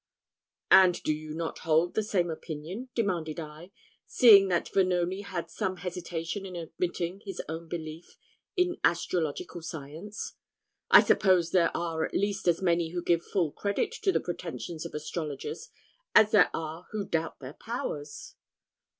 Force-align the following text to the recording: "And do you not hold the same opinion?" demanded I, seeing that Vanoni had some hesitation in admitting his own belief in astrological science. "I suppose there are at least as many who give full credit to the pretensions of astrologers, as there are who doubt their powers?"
"And 0.71 1.03
do 1.03 1.13
you 1.13 1.35
not 1.35 1.59
hold 1.59 1.93
the 1.93 2.01
same 2.01 2.31
opinion?" 2.31 2.89
demanded 2.95 3.39
I, 3.39 3.69
seeing 4.07 4.47
that 4.47 4.71
Vanoni 4.73 5.21
had 5.21 5.51
some 5.51 5.75
hesitation 5.77 6.43
in 6.43 6.55
admitting 6.55 7.21
his 7.23 7.39
own 7.47 7.67
belief 7.67 8.17
in 8.57 8.77
astrological 8.83 9.61
science. 9.61 10.33
"I 10.89 11.03
suppose 11.03 11.51
there 11.51 11.69
are 11.77 12.03
at 12.03 12.15
least 12.15 12.47
as 12.47 12.63
many 12.63 12.89
who 12.93 13.03
give 13.03 13.21
full 13.21 13.51
credit 13.51 13.91
to 14.01 14.11
the 14.11 14.19
pretensions 14.19 14.87
of 14.87 14.95
astrologers, 14.95 15.69
as 16.15 16.31
there 16.31 16.49
are 16.51 16.87
who 16.89 17.05
doubt 17.07 17.37
their 17.39 17.53
powers?" 17.53 18.33